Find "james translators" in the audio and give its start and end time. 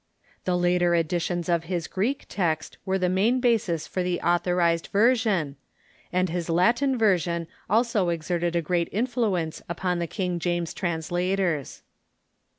10.39-11.83